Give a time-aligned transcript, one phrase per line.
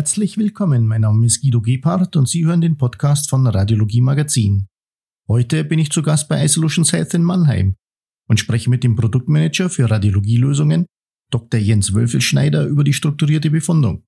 [0.00, 4.66] Herzlich willkommen, mein Name ist Guido Gebhardt und Sie hören den Podcast von Radiologie Magazin.
[5.28, 7.76] Heute bin ich zu Gast bei iSolutions Health in Mannheim
[8.26, 10.86] und spreche mit dem Produktmanager für Radiologielösungen,
[11.30, 11.60] Dr.
[11.60, 14.02] Jens Wölfelschneider, über die strukturierte Befundung.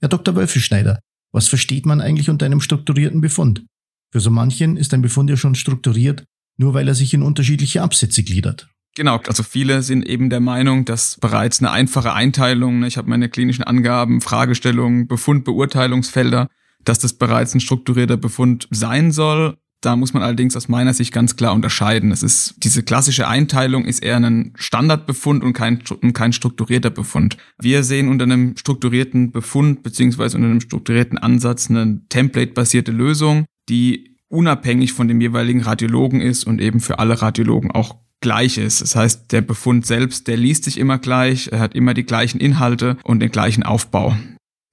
[0.00, 0.34] Herr Dr.
[0.34, 0.98] Wölfelschneider,
[1.30, 3.66] was versteht man eigentlich unter einem strukturierten Befund?
[4.14, 6.24] Für so manchen ist ein Befund ja schon strukturiert,
[6.58, 8.71] nur weil er sich in unterschiedliche Absätze gliedert.
[8.94, 13.08] Genau, also viele sind eben der Meinung, dass bereits eine einfache Einteilung, ne, ich habe
[13.08, 16.48] meine klinischen Angaben, Fragestellungen, Befundbeurteilungsfelder,
[16.84, 19.56] dass das bereits ein strukturierter Befund sein soll.
[19.80, 22.12] Da muss man allerdings aus meiner Sicht ganz klar unterscheiden.
[22.12, 27.36] Es ist, diese klassische Einteilung ist eher ein Standardbefund und kein, und kein strukturierter Befund.
[27.58, 34.18] Wir sehen unter einem strukturierten Befund beziehungsweise unter einem strukturierten Ansatz eine template-basierte Lösung, die
[34.28, 38.80] unabhängig von dem jeweiligen Radiologen ist und eben für alle Radiologen auch gleich ist.
[38.80, 42.40] Das heißt, der Befund selbst, der liest sich immer gleich, er hat immer die gleichen
[42.40, 44.16] Inhalte und den gleichen Aufbau.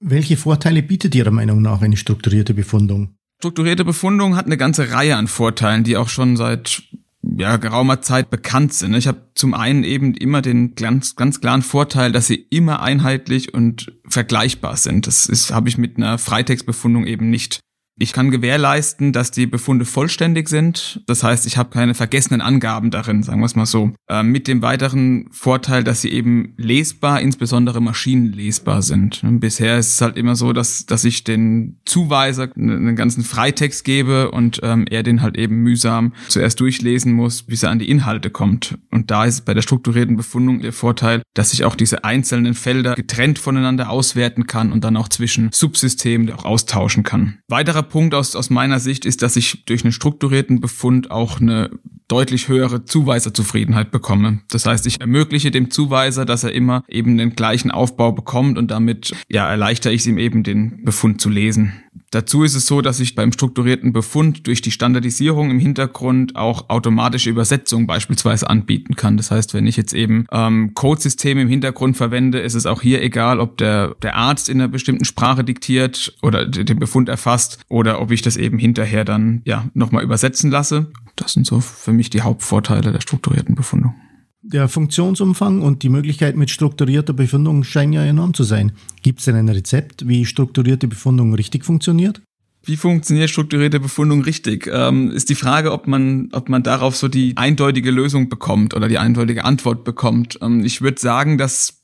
[0.02, 3.16] Welche Vorteile bietet Ihrer Meinung nach eine strukturierte Befundung?
[3.40, 6.82] Strukturierte Befundung hat eine ganze Reihe an Vorteilen, die auch schon seit
[7.22, 8.94] ja, geraumer Zeit bekannt sind.
[8.94, 13.52] Ich habe zum einen eben immer den ganz, ganz klaren Vorteil, dass sie immer einheitlich
[13.52, 15.06] und vergleichbar sind.
[15.06, 17.60] Das ist, habe ich mit einer Freitextbefundung eben nicht.
[18.02, 21.02] Ich kann gewährleisten, dass die Befunde vollständig sind.
[21.06, 23.92] Das heißt, ich habe keine vergessenen Angaben darin, sagen wir es mal so.
[24.08, 29.20] Äh, mit dem weiteren Vorteil, dass sie eben lesbar, insbesondere maschinenlesbar sind.
[29.22, 34.30] Bisher ist es halt immer so, dass, dass ich den Zuweiser einen ganzen Freitext gebe
[34.30, 38.30] und ähm, er den halt eben mühsam zuerst durchlesen muss, bis er an die Inhalte
[38.30, 38.78] kommt.
[38.90, 42.94] Und da ist bei der strukturierten Befundung der Vorteil, dass ich auch diese einzelnen Felder
[42.94, 47.40] getrennt voneinander auswerten kann und dann auch zwischen Subsystemen auch austauschen kann.
[47.46, 51.70] Weiterer Punkt aus, aus meiner Sicht ist, dass ich durch einen strukturierten Befund auch eine
[52.10, 54.40] deutlich höhere Zuweiserzufriedenheit bekomme.
[54.50, 58.70] Das heißt, ich ermögliche dem Zuweiser, dass er immer eben den gleichen Aufbau bekommt und
[58.70, 61.72] damit ja erleichter ich es ihm eben den Befund zu lesen.
[62.12, 66.68] Dazu ist es so, dass ich beim strukturierten Befund durch die Standardisierung im Hintergrund auch
[66.68, 69.16] automatische Übersetzungen beispielsweise anbieten kann.
[69.16, 73.00] Das heißt, wenn ich jetzt eben ähm, Codesysteme im Hintergrund verwende, ist es auch hier
[73.00, 78.00] egal, ob der, der Arzt in einer bestimmten Sprache diktiert oder den Befund erfasst oder
[78.00, 80.90] ob ich das eben hinterher dann ja nochmal übersetzen lasse.
[81.20, 83.94] Das sind so für mich die Hauptvorteile der strukturierten Befundung.
[84.42, 88.72] Der Funktionsumfang und die Möglichkeit mit strukturierter Befundung scheinen ja enorm zu sein.
[89.02, 92.22] Gibt es denn ein Rezept, wie strukturierte Befundung richtig funktioniert?
[92.64, 94.68] Wie funktioniert strukturierte Befundung richtig?
[94.72, 98.88] Ähm, ist die Frage, ob man, ob man darauf so die eindeutige Lösung bekommt oder
[98.88, 100.38] die eindeutige Antwort bekommt.
[100.40, 101.79] Ähm, ich würde sagen, dass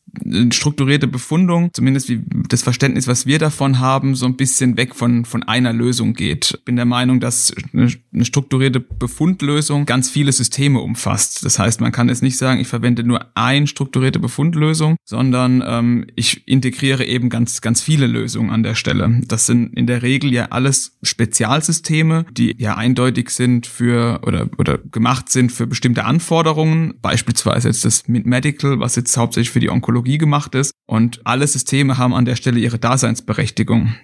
[0.51, 5.25] strukturierte Befundung, zumindest wie das Verständnis, was wir davon haben, so ein bisschen weg von,
[5.25, 6.61] von einer Lösung geht.
[6.65, 7.91] Bin der Meinung, dass eine,
[8.25, 11.45] strukturierte Befundlösung ganz viele Systeme umfasst.
[11.45, 16.07] Das heißt, man kann jetzt nicht sagen, ich verwende nur eine strukturierte Befundlösung, sondern ähm,
[16.17, 19.21] ich integriere eben ganz, ganz viele Lösungen an der Stelle.
[19.27, 24.79] Das sind in der Regel ja alles Spezialsysteme, die ja eindeutig sind für oder, oder
[24.79, 26.95] gemacht sind für bestimmte Anforderungen.
[27.03, 31.47] Beispielsweise jetzt das Medical, was jetzt hauptsächlich für die Onkologie Technologie gemacht ist und alle
[31.47, 33.95] Systeme haben an der Stelle ihre Daseinsberechtigung.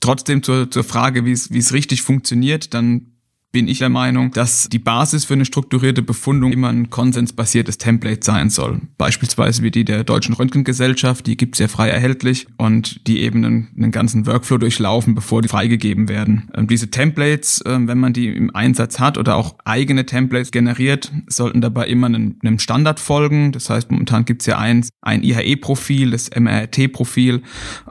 [0.00, 3.11] Trotzdem zur, zur Frage, wie es, wie es richtig funktioniert, dann
[3.52, 8.24] bin ich der Meinung, dass die Basis für eine strukturierte Befundung immer ein konsensbasiertes Template
[8.24, 8.80] sein soll.
[8.96, 13.44] Beispielsweise wie die der Deutschen Röntgengesellschaft, die gibt es ja frei erhältlich und die eben
[13.44, 16.50] einen, einen, ganzen Workflow durchlaufen, bevor die freigegeben werden.
[16.54, 21.12] Ähm, diese Templates, äh, wenn man die im Einsatz hat oder auch eigene Templates generiert,
[21.26, 23.52] sollten dabei immer einem, einem Standard folgen.
[23.52, 27.42] Das heißt, momentan gibt es ja eins, ein IHE-Profil, das MRT-Profil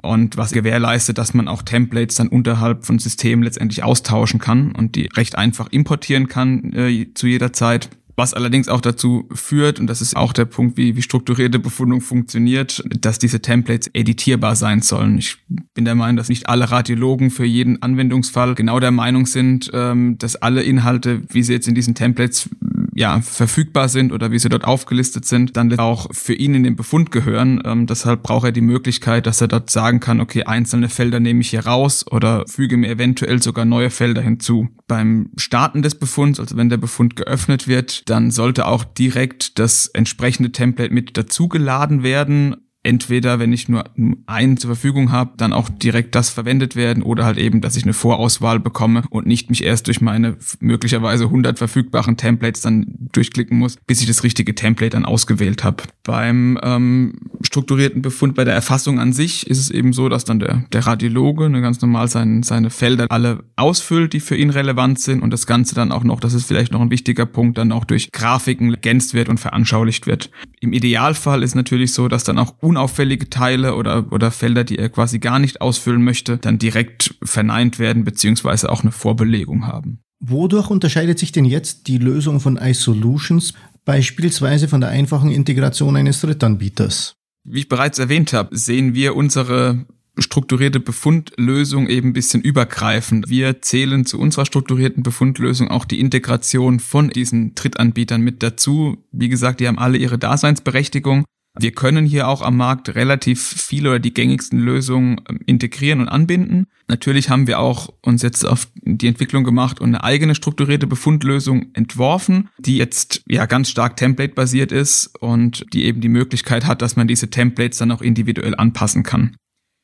[0.02, 4.96] und was gewährleistet, dass man auch Templates dann unterhalb von Systemen letztendlich austauschen kann und
[4.96, 7.90] die recht einfach einfach importieren kann äh, zu jeder Zeit.
[8.16, 12.02] Was allerdings auch dazu führt, und das ist auch der Punkt, wie, wie strukturierte Befundung
[12.02, 15.18] funktioniert, dass diese Templates editierbar sein sollen.
[15.18, 15.38] Ich
[15.74, 20.18] bin der Meinung, dass nicht alle Radiologen für jeden Anwendungsfall genau der Meinung sind, ähm,
[20.18, 22.50] dass alle Inhalte, wie sie jetzt in diesen Templates
[22.94, 26.76] ja, verfügbar sind oder wie sie dort aufgelistet sind, dann auch für ihn in den
[26.76, 27.62] Befund gehören.
[27.66, 31.42] Ähm, deshalb braucht er die Möglichkeit, dass er dort sagen kann, okay, einzelne Felder nehme
[31.42, 34.70] ich hier raus oder füge mir eventuell sogar neue Felder hinzu.
[34.88, 39.88] Beim Starten des Befunds, also wenn der Befund geöffnet wird, dann sollte auch direkt das
[39.88, 43.84] entsprechende Template mit dazugeladen werden entweder, wenn ich nur
[44.26, 47.84] einen zur Verfügung habe, dann auch direkt das verwendet werden oder halt eben, dass ich
[47.84, 53.58] eine Vorauswahl bekomme und nicht mich erst durch meine möglicherweise 100 verfügbaren Templates dann durchklicken
[53.58, 55.84] muss, bis ich das richtige Template dann ausgewählt habe.
[56.04, 60.40] Beim ähm, strukturierten Befund bei der Erfassung an sich ist es eben so, dass dann
[60.40, 65.00] der, der Radiologe ne, ganz normal sein, seine Felder alle ausfüllt, die für ihn relevant
[65.00, 67.72] sind und das Ganze dann auch noch, das ist vielleicht noch ein wichtiger Punkt, dann
[67.72, 70.32] auch durch Grafiken ergänzt wird und veranschaulicht wird.
[70.64, 74.90] Im Idealfall ist natürlich so, dass dann auch unauffällige Teile oder, oder Felder, die er
[74.90, 80.04] quasi gar nicht ausfüllen möchte, dann direkt verneint werden beziehungsweise auch eine Vorbelegung haben.
[80.20, 83.56] Wodurch unterscheidet sich denn jetzt die Lösung von iSolutions
[83.86, 87.16] beispielsweise von der einfachen Integration eines Drittanbieters?
[87.44, 89.88] Wie ich bereits erwähnt habe, sehen wir unsere
[90.18, 93.30] strukturierte Befundlösung eben ein bisschen übergreifend.
[93.30, 98.98] Wir zählen zu unserer strukturierten Befundlösung auch die Integration von diesen Drittanbietern mit dazu.
[99.12, 101.26] Wie gesagt, die haben alle ihre Daseinsberechtigung.
[101.60, 106.08] Wir können hier auch am Markt relativ viele oder die gängigsten Lösungen ähm, integrieren und
[106.08, 106.68] anbinden.
[106.88, 111.74] Natürlich haben wir auch uns jetzt auf die Entwicklung gemacht und eine eigene strukturierte Befundlösung
[111.74, 116.96] entworfen, die jetzt ja ganz stark template-basiert ist und die eben die Möglichkeit hat, dass
[116.96, 119.36] man diese Templates dann auch individuell anpassen kann.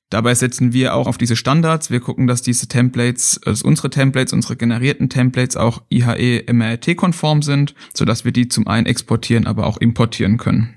[0.09, 1.91] Dabei setzen wir auch auf diese Standards.
[1.91, 7.75] Wir gucken, dass diese Templates, also unsere Templates, unsere generierten Templates auch IHE MRT-konform sind,
[7.93, 10.73] sodass wir die zum einen exportieren, aber auch importieren können.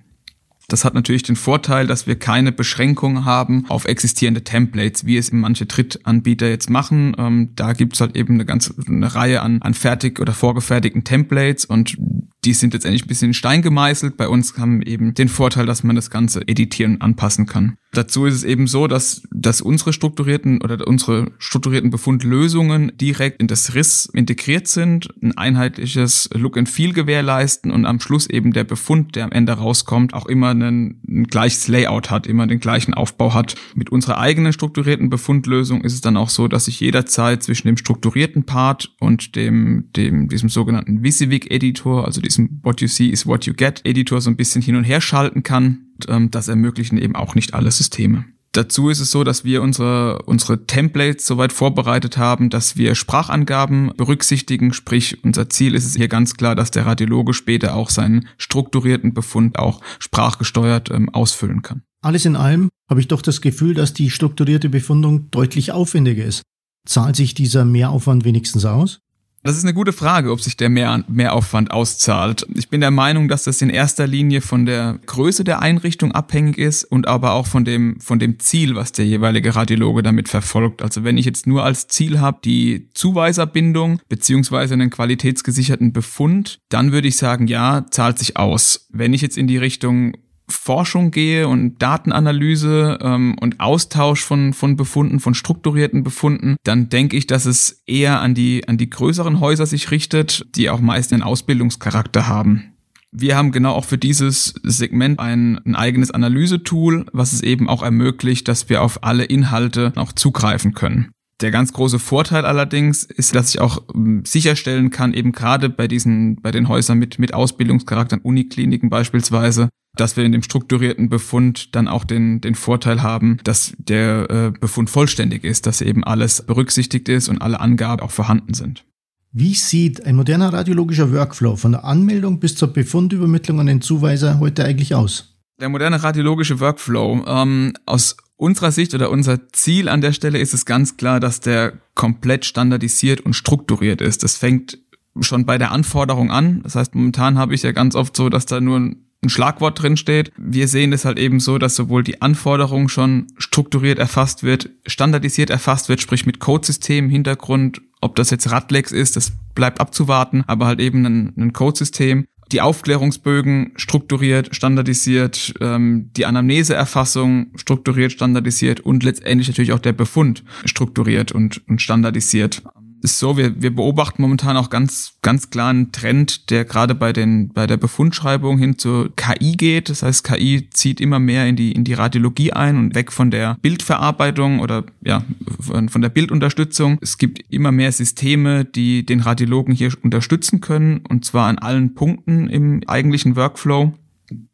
[0.71, 5.33] Das hat natürlich den Vorteil, dass wir keine Beschränkung haben auf existierende Templates, wie es
[5.33, 7.15] manche Drittanbieter jetzt machen.
[7.19, 11.65] Ähm, da gibt's halt eben eine ganze eine Reihe an, an fertig oder vorgefertigten Templates
[11.65, 11.97] und
[12.44, 14.16] die sind jetzt endlich ein bisschen in Stein gemeißelt.
[14.16, 17.76] Bei uns haben eben den Vorteil, dass man das Ganze editieren und anpassen kann.
[17.92, 23.48] Dazu ist es eben so, dass, dass unsere strukturierten oder unsere strukturierten Befundlösungen direkt in
[23.48, 28.62] das RIS integriert sind, ein einheitliches Look and Feel gewährleisten und am Schluss eben der
[28.62, 32.94] Befund, der am Ende rauskommt, auch immer einen, ein gleiches Layout hat, immer den gleichen
[32.94, 33.56] Aufbau hat.
[33.75, 37.76] Mit unserer eigenen strukturierten Befundlösung ist es dann auch so, dass ich jederzeit zwischen dem
[37.76, 43.27] strukturierten Part und dem, dem, diesem sogenannten Visivik Editor, also diesem What You See is
[43.27, 46.99] What You Get Editor so ein bisschen hin und her schalten kann ähm, das ermöglichen
[46.99, 48.25] eben auch nicht alle Systeme.
[48.53, 53.93] Dazu ist es so, dass wir unsere, unsere Templates soweit vorbereitet haben, dass wir Sprachangaben
[53.97, 54.73] berücksichtigen.
[54.73, 59.15] Sprich, unser Ziel ist es hier ganz klar, dass der Radiologe später auch seinen strukturierten
[59.15, 61.83] Befund auch sprachgesteuert ähm, ausfüllen kann.
[62.03, 66.43] Alles in allem habe ich doch das Gefühl, dass die strukturierte Befundung deutlich aufwendiger ist.
[66.87, 69.00] Zahlt sich dieser Mehraufwand wenigstens aus?
[69.42, 72.46] Das ist eine gute Frage, ob sich der Mehr Mehraufwand auszahlt.
[72.54, 76.58] Ich bin der Meinung, dass das in erster Linie von der Größe der Einrichtung abhängig
[76.58, 80.82] ist und aber auch von dem, von dem Ziel, was der jeweilige Radiologe damit verfolgt.
[80.82, 86.92] Also wenn ich jetzt nur als Ziel habe, die Zuweiserbindung beziehungsweise einen qualitätsgesicherten Befund, dann
[86.92, 88.88] würde ich sagen, ja, zahlt sich aus.
[88.90, 90.12] Wenn ich jetzt in die Richtung
[90.50, 97.17] Forschung gehe und Datenanalyse ähm, und Austausch von, von Befunden, von strukturierten Befunden, dann denke
[97.17, 101.12] ich, dass es eher an die, an die größeren Häuser sich richtet, die auch meist
[101.12, 102.73] einen Ausbildungscharakter haben.
[103.12, 107.82] Wir haben genau auch für dieses Segment ein, ein eigenes Analysetool, was es eben auch
[107.82, 111.11] ermöglicht, dass wir auf alle Inhalte auch zugreifen können.
[111.40, 115.88] Der ganz große Vorteil allerdings ist, dass ich auch ähm, sicherstellen kann, eben gerade bei
[115.88, 121.75] diesen, bei den Häusern mit, mit Ausbildungscharakter, Unikliniken beispielsweise, dass wir in dem strukturierten Befund
[121.75, 126.42] dann auch den, den Vorteil haben, dass der äh, Befund vollständig ist, dass eben alles
[126.42, 128.84] berücksichtigt ist und alle Angaben auch vorhanden sind.
[129.32, 134.40] Wie sieht ein moderner radiologischer Workflow von der Anmeldung bis zur Befundübermittlung an den Zuweiser
[134.40, 135.38] heute eigentlich aus?
[135.60, 140.54] Der moderne radiologische Workflow ähm, aus unserer Sicht oder unser Ziel an der Stelle ist
[140.54, 144.22] es ganz klar, dass der komplett standardisiert und strukturiert ist.
[144.22, 144.78] Das fängt
[145.20, 146.62] schon bei der Anforderung an.
[146.62, 149.82] Das heißt, momentan habe ich ja ganz oft so, dass da nur ein ein Schlagwort
[149.82, 150.32] drin steht.
[150.37, 155.50] Wir sehen es halt eben so, dass sowohl die Anforderung schon strukturiert erfasst wird, standardisiert
[155.50, 157.82] erfasst wird, sprich mit Codesystem im Hintergrund.
[158.00, 162.25] Ob das jetzt Radlex ist, das bleibt abzuwarten, aber halt eben ein, ein Codesystem.
[162.52, 170.42] Die Aufklärungsbögen strukturiert, standardisiert, ähm, die Anamneseerfassung strukturiert, standardisiert und letztendlich natürlich auch der Befund
[170.64, 172.62] strukturiert und, und standardisiert
[173.02, 177.12] ist so, wir, wir beobachten momentan auch ganz, ganz klar einen Trend, der gerade bei
[177.12, 179.88] den, bei der Befundschreibung hin zur KI geht.
[179.88, 183.30] Das heißt, KI zieht immer mehr in die, in die Radiologie ein und weg von
[183.30, 185.25] der Bildverarbeitung oder, ja,
[185.61, 186.99] von, von der Bildunterstützung.
[187.00, 191.95] Es gibt immer mehr Systeme, die den Radiologen hier unterstützen können und zwar an allen
[191.95, 193.95] Punkten im eigentlichen Workflow.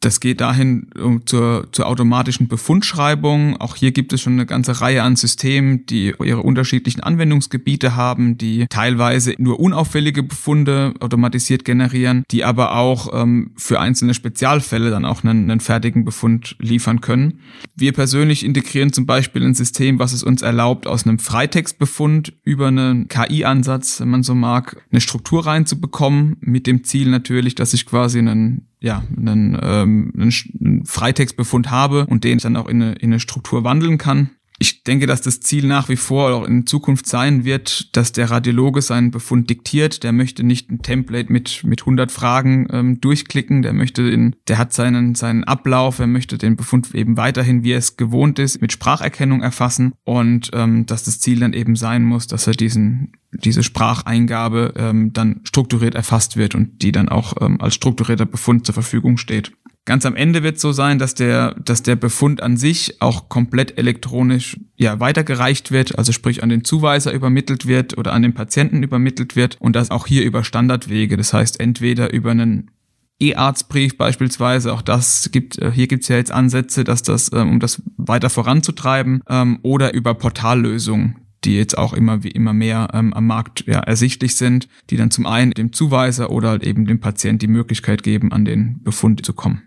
[0.01, 3.57] Das geht dahin um, zur, zur automatischen Befundschreibung.
[3.59, 8.39] Auch hier gibt es schon eine ganze Reihe an Systemen, die ihre unterschiedlichen Anwendungsgebiete haben,
[8.39, 15.05] die teilweise nur unauffällige Befunde automatisiert generieren, die aber auch ähm, für einzelne Spezialfälle dann
[15.05, 17.41] auch einen, einen fertigen Befund liefern können.
[17.75, 22.69] Wir persönlich integrieren zum Beispiel ein System, was es uns erlaubt, aus einem Freitextbefund über
[22.69, 27.87] einen KI-Ansatz, wenn man so mag, eine Struktur reinzubekommen, mit dem Ziel natürlich, dass ich
[27.87, 32.93] quasi einen ja, einen, ähm, einen Freitextbefund habe und den ich dann auch in eine,
[32.93, 34.31] in eine Struktur wandeln kann.
[34.59, 38.31] Ich denke, dass das Ziel nach wie vor auch in Zukunft sein wird, dass der
[38.31, 40.03] Radiologe seinen Befund diktiert.
[40.03, 43.61] Der möchte nicht ein Template mit mit 100 Fragen ähm, durchklicken.
[43.61, 45.99] Der möchte in, der hat seinen seinen Ablauf.
[45.99, 50.51] Er möchte den Befund eben weiterhin, wie er es gewohnt ist, mit Spracherkennung erfassen und
[50.55, 53.13] ähm, dass das Ziel dann eben sein muss, dass er diesen
[53.45, 58.67] diese Spracheingabe ähm, dann strukturiert erfasst wird und die dann auch ähm, als strukturierter Befund
[58.67, 59.53] zur Verfügung steht.
[59.87, 63.79] Ganz am Ende wird so sein, dass der, dass der Befund an sich auch komplett
[63.79, 68.83] elektronisch ja, weitergereicht wird, also sprich an den Zuweiser übermittelt wird oder an den Patienten
[68.83, 71.17] übermittelt wird und das auch hier über Standardwege.
[71.17, 72.73] Das heißt, entweder über einen
[73.21, 77.51] E-Arztbrief beispielsweise, auch das gibt, äh, hier gibt es ja jetzt Ansätze, dass das, ähm,
[77.51, 82.89] um das weiter voranzutreiben, ähm, oder über Portallösungen, die jetzt auch immer wie immer mehr
[82.93, 86.87] ähm, am Markt ja, ersichtlich sind, die dann zum einen dem Zuweiser oder halt eben
[86.87, 89.63] dem Patient die Möglichkeit geben, an den Befund zu kommen.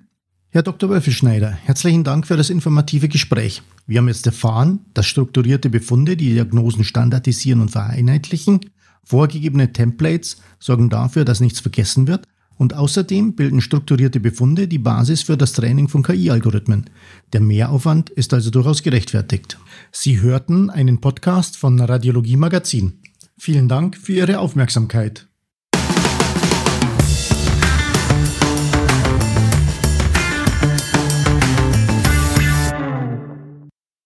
[0.51, 0.89] Herr Dr.
[0.89, 3.61] Wölfelschneider, herzlichen Dank für das informative Gespräch.
[3.85, 8.59] Wir haben jetzt erfahren, dass strukturierte Befunde die Diagnosen standardisieren und vereinheitlichen.
[9.03, 12.27] Vorgegebene Templates sorgen dafür, dass nichts vergessen wird.
[12.59, 16.89] Und außerdem bilden strukturierte Befunde die Basis für das Training von KI-Algorithmen.
[17.31, 19.57] Der Mehraufwand ist also durchaus gerechtfertigt.
[19.93, 22.99] Sie hörten einen Podcast von Radiologie Magazin.
[23.37, 25.28] Vielen Dank für Ihre Aufmerksamkeit.